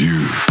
you. 0.00 0.49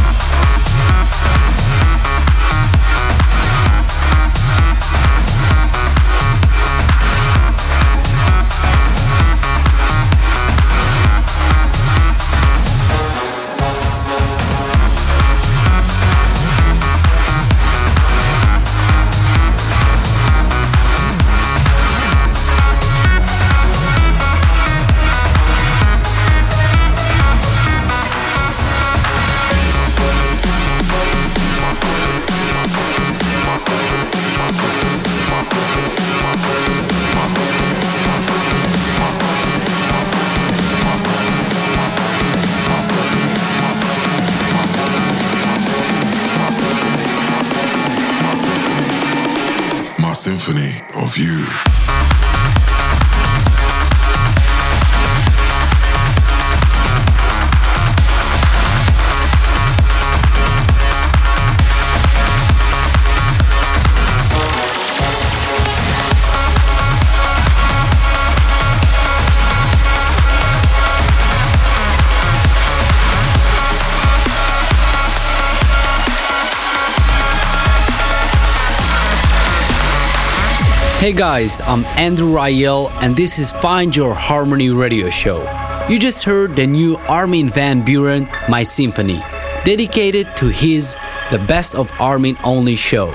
Hey 81.10 81.16
guys, 81.16 81.60
I'm 81.62 81.86
Andrew 81.98 82.32
Rayel 82.36 82.92
and 83.02 83.18
this 83.18 83.40
is 83.40 83.52
Find 83.52 83.96
Your 83.96 84.14
Harmony 84.14 84.70
radio 84.70 85.10
show. 85.10 85.42
You 85.90 85.98
just 85.98 86.24
heard 86.24 86.56
the 86.56 86.68
new 86.68 86.98
Armin 87.10 87.50
van 87.50 87.84
Buuren 87.84 88.30
My 88.48 88.62
Symphony, 88.62 89.20
dedicated 89.66 90.28
to 90.38 90.50
his 90.50 90.96
The 91.32 91.40
Best 91.40 91.74
of 91.74 91.92
Armin 92.00 92.38
Only 92.44 92.76
show. 92.76 93.12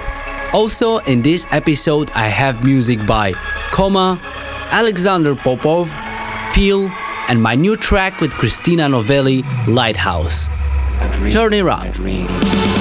Also 0.53 0.99
in 1.07 1.23
this 1.23 1.47
episode 1.53 2.11
I 2.17 2.27
have 2.27 2.65
music 2.65 3.07
by 3.07 3.31
KhoMha, 3.71 4.21
Alexander 4.73 5.37
Popov, 5.37 5.89
Phil, 6.53 6.91
and 7.29 7.41
my 7.41 7.55
new 7.55 7.77
track 7.77 8.21
with 8.21 8.33
Christina 8.33 8.89
Novelli, 8.89 9.45
Lighthouse. 9.69 10.49
Turn 11.31 11.53
it 11.53 11.65
up. 11.69 12.74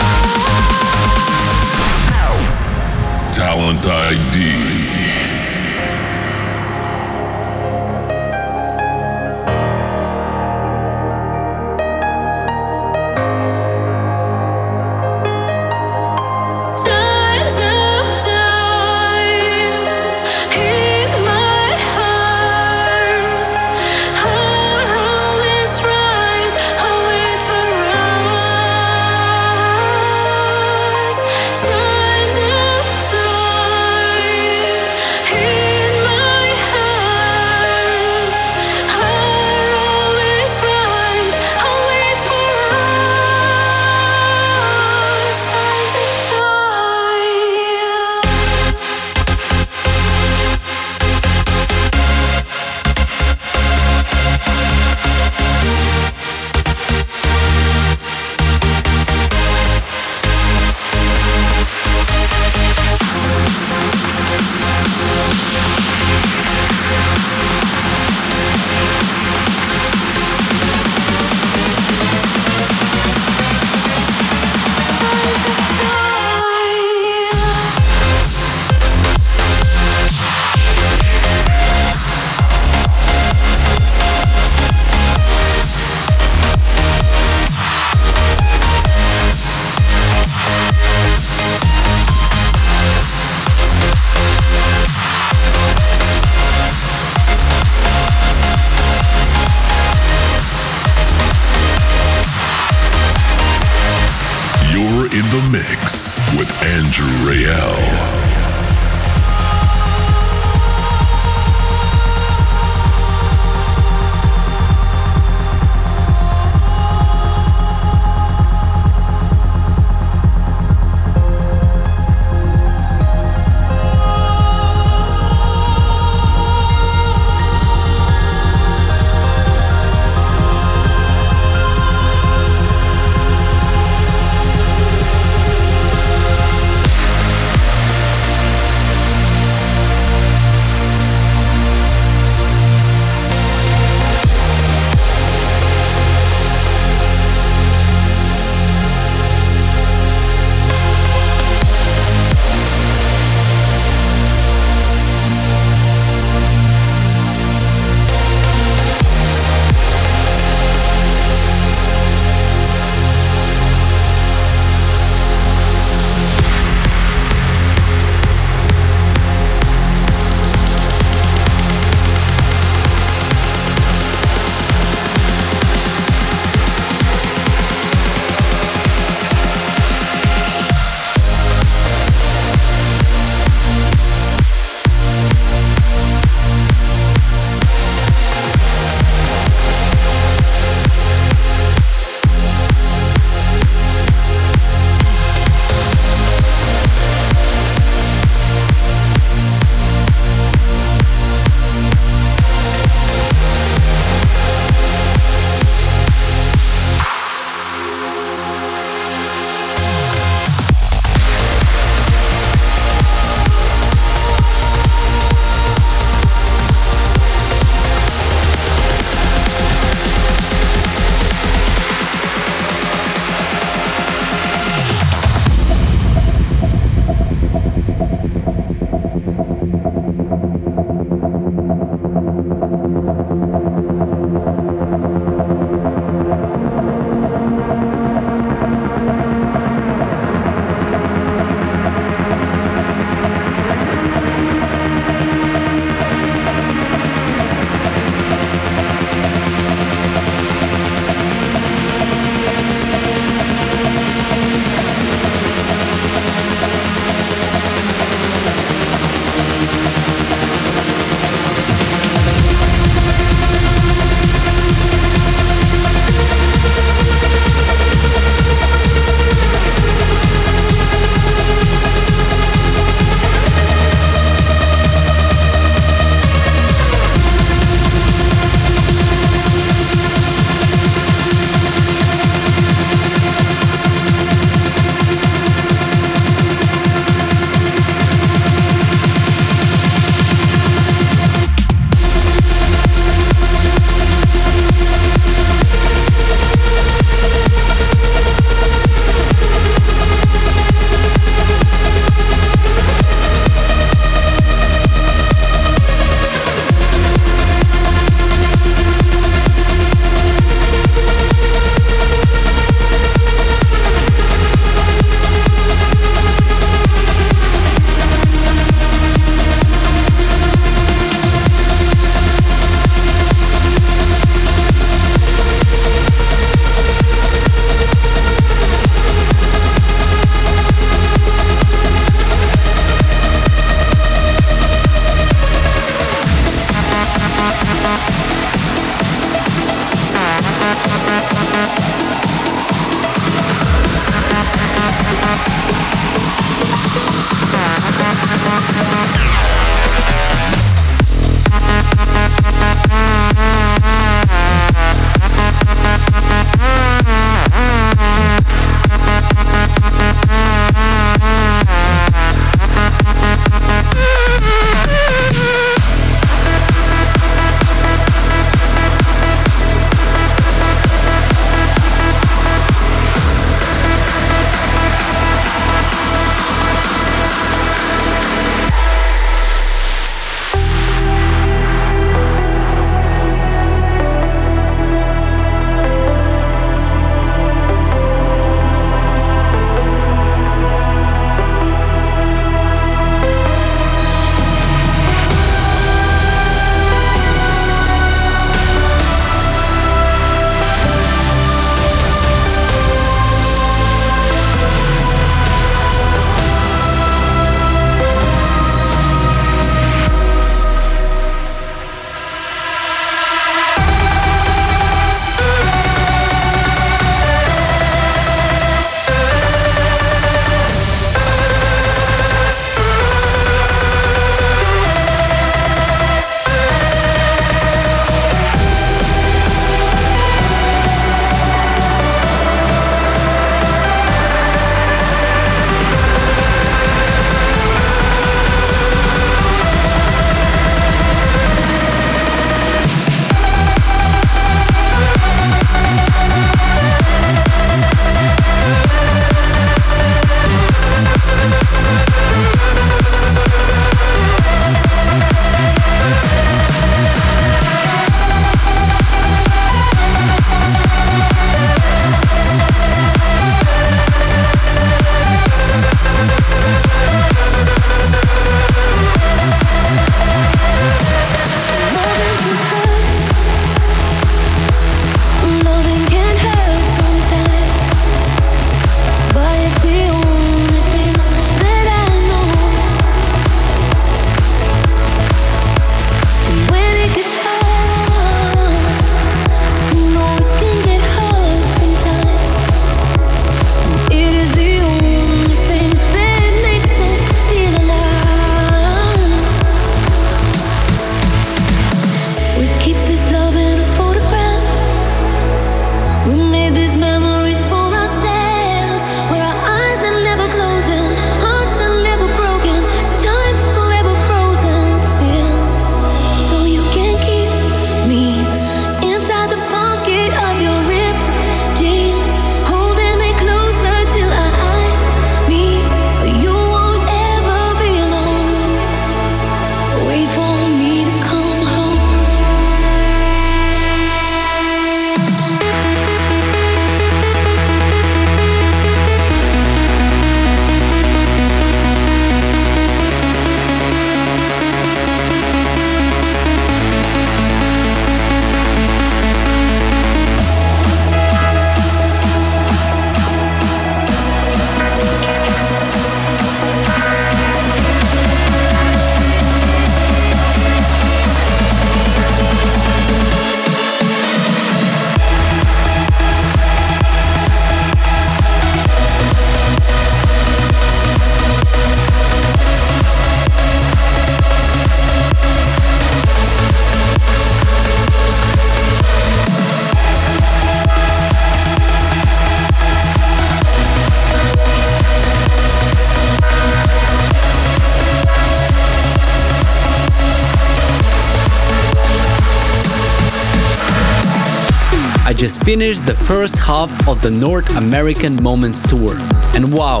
I 595.26 595.32
just 595.32 595.64
finished 595.64 596.04
the 596.04 596.12
first 596.12 596.58
half 596.58 597.08
of 597.08 597.22
the 597.22 597.30
North 597.30 597.74
American 597.76 598.42
Moments 598.42 598.86
Tour. 598.86 599.16
And 599.54 599.72
wow, 599.72 600.00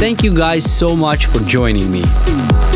thank 0.00 0.24
you 0.24 0.34
guys 0.34 0.68
so 0.68 0.96
much 0.96 1.26
for 1.26 1.38
joining 1.44 1.92
me. 1.92 2.02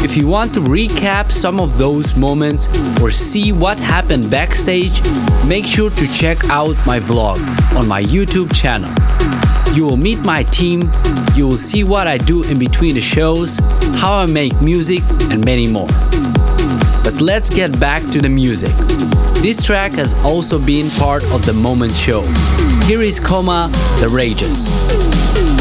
If 0.05 0.17
you 0.17 0.29
want 0.29 0.55
to 0.55 0.61
recap 0.61 1.33
some 1.33 1.59
of 1.59 1.77
those 1.77 2.17
moments 2.17 2.69
or 3.01 3.11
see 3.11 3.51
what 3.51 3.81
happened 3.81 4.31
backstage, 4.31 5.03
make 5.45 5.67
sure 5.67 5.91
to 5.91 6.07
check 6.15 6.45
out 6.51 6.77
my 6.87 7.01
vlog 7.01 7.39
on 7.77 7.89
my 7.89 8.05
YouTube 8.05 8.55
channel. 8.55 8.95
You 9.75 9.85
will 9.85 9.97
meet 9.97 10.21
my 10.21 10.45
team, 10.45 10.89
you 11.35 11.49
will 11.49 11.59
see 11.59 11.83
what 11.83 12.07
I 12.07 12.17
do 12.17 12.45
in 12.45 12.61
between 12.61 12.95
the 12.95 13.01
shows, 13.01 13.59
how 13.97 14.15
I 14.15 14.27
make 14.27 14.61
music, 14.63 15.03
and 15.33 15.45
many 15.45 15.67
more. 15.67 15.89
But 17.11 17.23
let's 17.23 17.49
get 17.49 17.81
back 17.81 18.03
to 18.11 18.21
the 18.21 18.29
music. 18.29 18.75
This 19.41 19.65
track 19.65 19.93
has 19.93 20.13
also 20.27 20.59
been 20.59 20.91
part 20.91 21.25
of 21.33 21.47
the 21.47 21.55
Moment 21.55 21.95
Show. 21.95 22.21
Here 22.85 23.01
is 23.01 23.19
KhoMha, 23.19 23.71
The 23.99 24.11
Rages. 24.11 25.58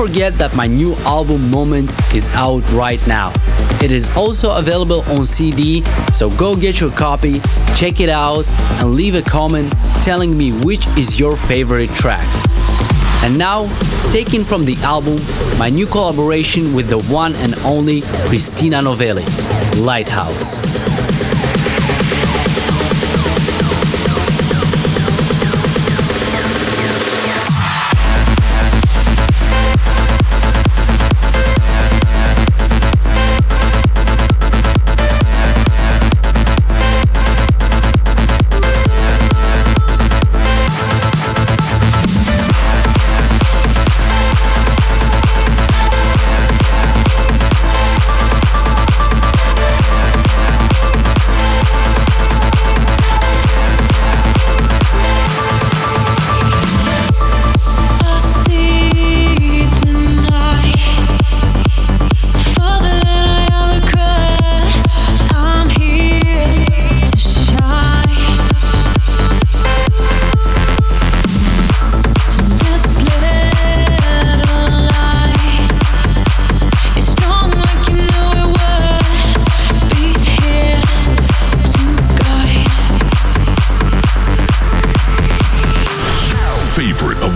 Forget 0.00 0.32
that 0.38 0.56
my 0.56 0.66
new 0.66 0.94
album 1.04 1.50
Moments 1.50 1.94
is 2.14 2.26
out 2.30 2.66
right 2.72 3.06
now. 3.06 3.34
It 3.82 3.92
is 3.92 4.08
also 4.16 4.56
available 4.56 5.02
on 5.10 5.26
CD, 5.26 5.84
so 6.14 6.30
go 6.30 6.56
get 6.56 6.80
your 6.80 6.90
copy, 6.90 7.40
check 7.76 8.00
it 8.00 8.08
out, 8.08 8.48
and 8.80 8.94
leave 8.94 9.14
a 9.14 9.20
comment 9.20 9.70
telling 10.02 10.38
me 10.38 10.52
which 10.52 10.86
is 10.96 11.20
your 11.20 11.36
favorite 11.36 11.90
track. 11.90 12.24
And 13.22 13.36
now, 13.36 13.66
taken 14.10 14.42
from 14.42 14.64
the 14.64 14.76
album, 14.84 15.18
my 15.58 15.68
new 15.68 15.84
collaboration 15.84 16.72
with 16.72 16.88
the 16.88 17.02
one 17.12 17.34
and 17.34 17.54
only 17.66 18.00
Christina 18.30 18.80
Novelli, 18.80 19.26
Lighthouse. 19.84 20.79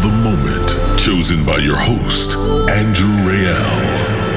the 0.05 0.11
moment, 0.22 0.98
chosen 0.98 1.46
by 1.46 1.57
your 1.57 1.78
host, 1.78 2.36
Andrew 2.68 3.09
Rayel. 3.24 4.34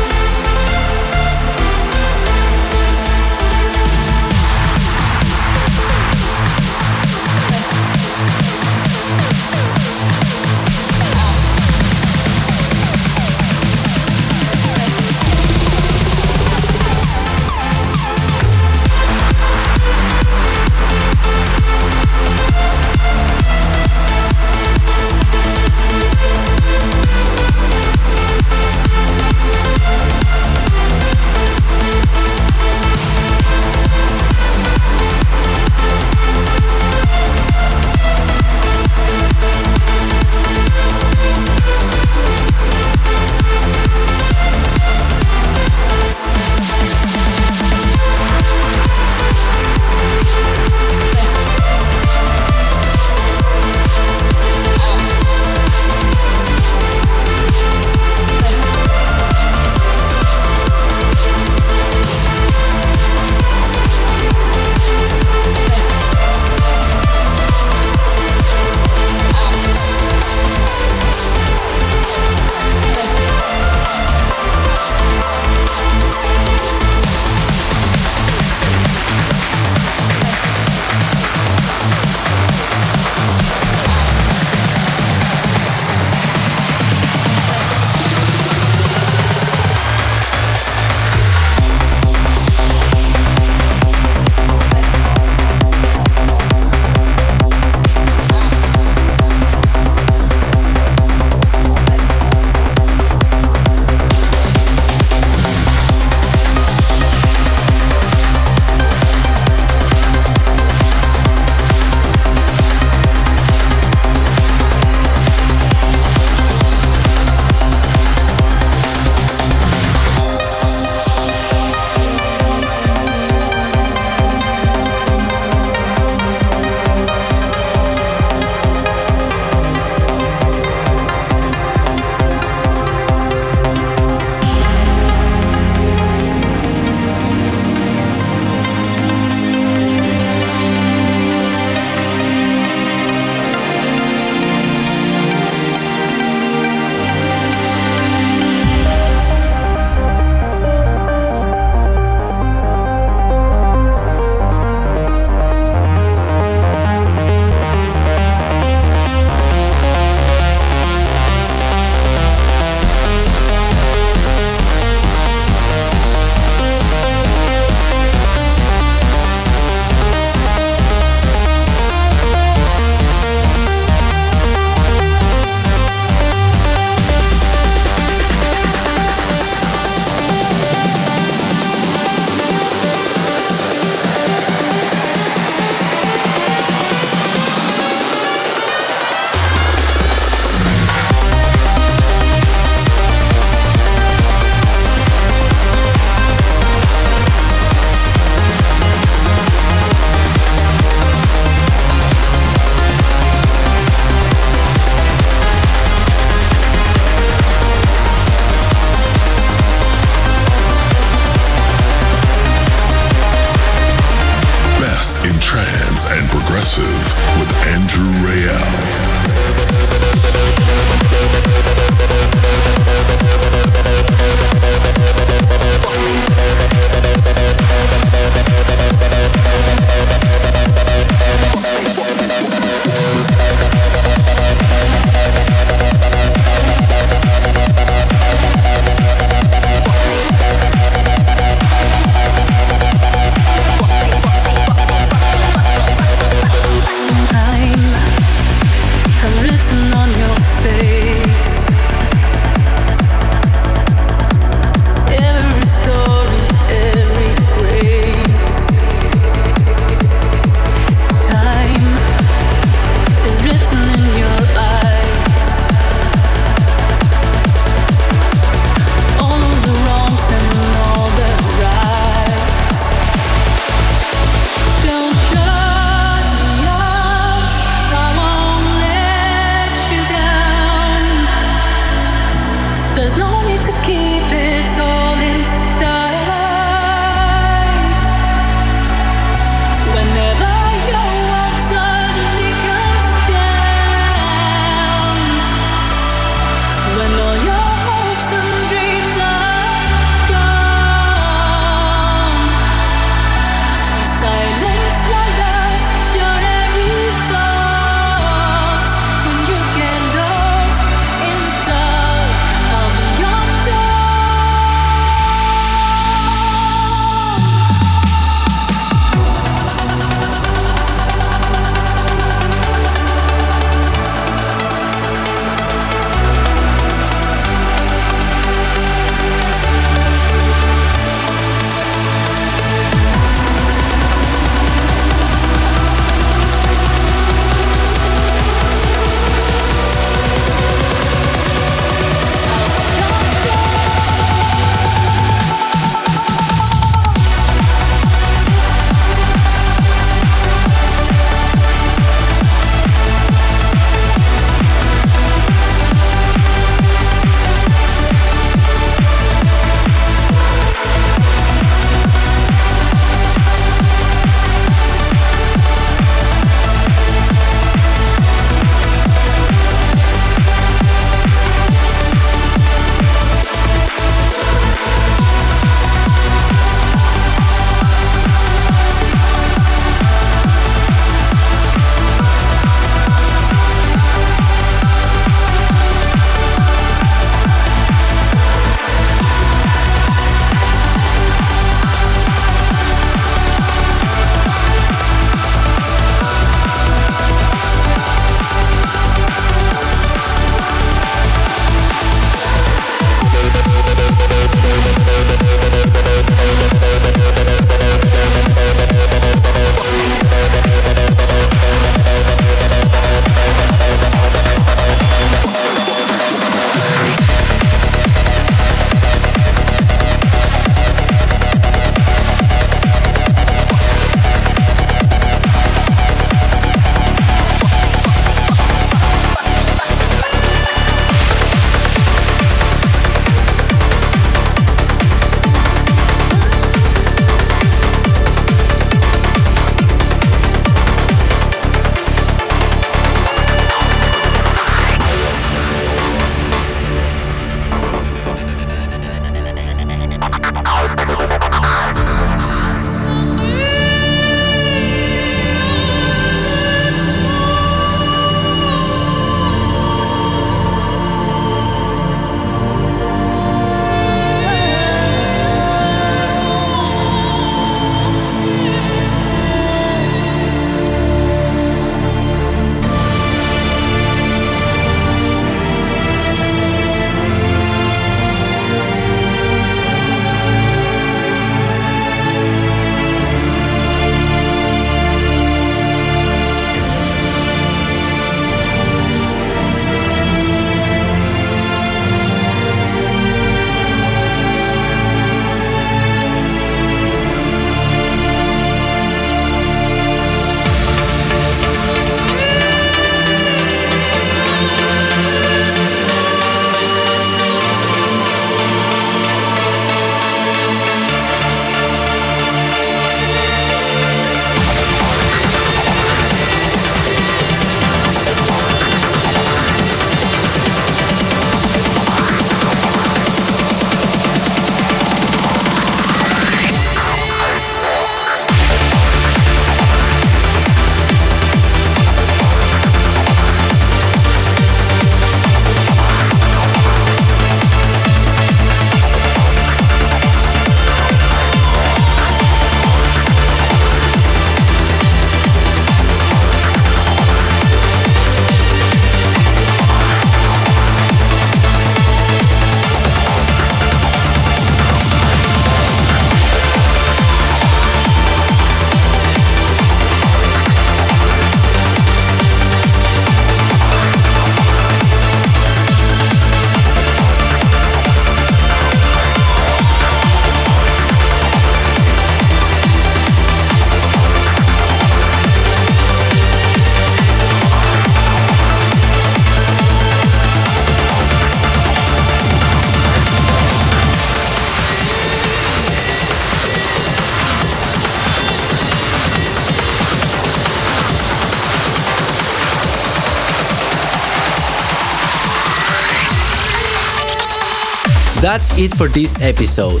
That's 598.40 598.76
it 598.78 598.94
for 598.94 599.08
this 599.08 599.40
episode. 599.40 600.00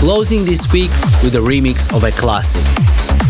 Closing 0.00 0.44
this 0.44 0.70
week 0.72 0.90
with 1.22 1.36
a 1.36 1.38
remix 1.38 1.92
of 1.94 2.02
a 2.04 2.10
classic. 2.10 2.64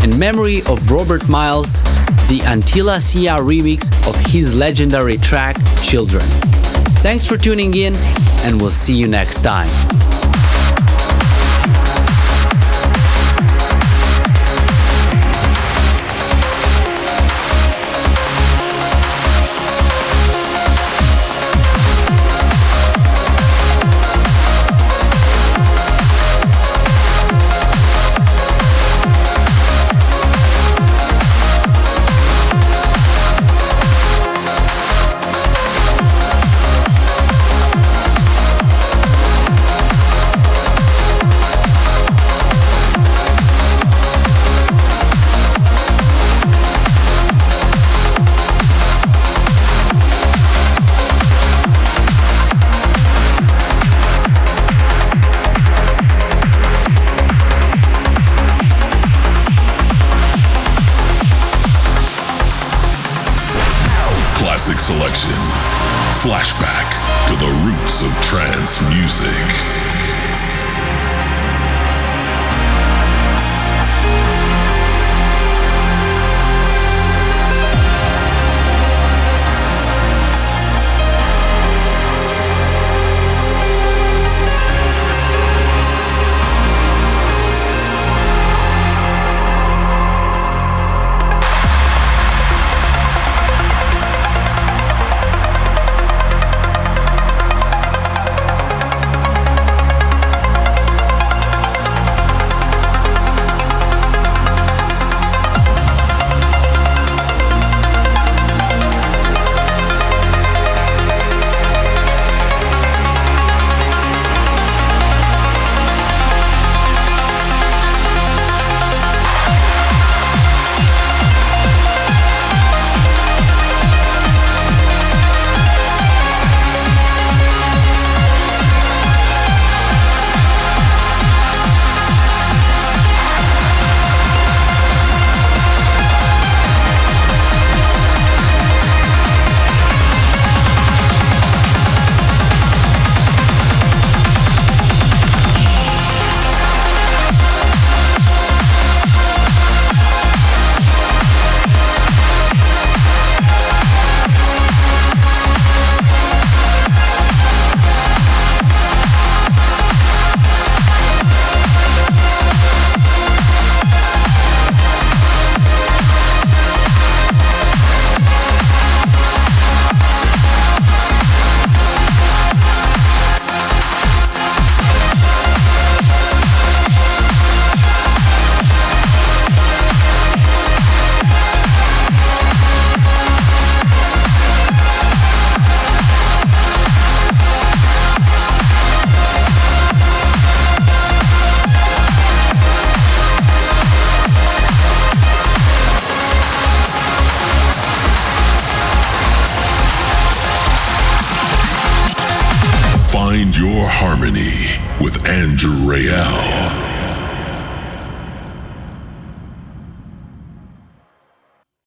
In 0.02 0.18
memory 0.18 0.60
of 0.62 0.90
Robert 0.90 1.28
Miles, 1.28 1.82
the 2.28 2.40
Antilla 2.44 3.00
Sia 3.00 3.36
remix 3.36 3.90
of 4.08 4.16
his 4.16 4.54
legendary 4.54 5.18
track, 5.18 5.56
Children. 5.82 6.24
Thanks 7.02 7.26
for 7.26 7.36
tuning 7.36 7.74
in, 7.74 7.94
and 8.44 8.60
we'll 8.60 8.70
see 8.70 8.94
you 8.94 9.06
next 9.06 9.42
time. 9.42 9.68